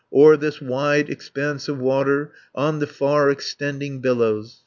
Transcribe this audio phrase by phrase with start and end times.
[0.11, 4.59] O'er this wide expanse of water, On the far extending billows.